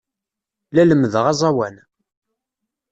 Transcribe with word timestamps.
La 0.73 0.83
lemmdeɣ 0.83 1.25
aẓawan. 1.31 1.75